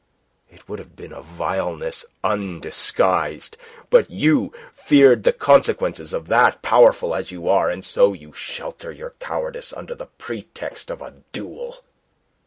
It 0.49 0.67
would 0.67 0.79
have 0.79 0.95
been 0.95 1.13
a 1.13 1.21
vileness 1.21 2.05
undisguised. 2.23 3.55
But 3.91 4.09
you 4.09 4.51
feared 4.73 5.23
the 5.23 5.31
consequences 5.31 6.11
of 6.11 6.27
that, 6.29 6.63
powerful 6.63 7.13
as 7.13 7.31
you 7.31 7.47
are; 7.47 7.69
and 7.69 7.85
so 7.85 8.11
you 8.11 8.33
shelter 8.33 8.91
your 8.91 9.13
cowardice 9.19 9.71
under 9.71 9.93
the 9.93 10.07
pretext 10.07 10.89
of 10.89 11.03
a 11.03 11.17
duel." 11.33 11.83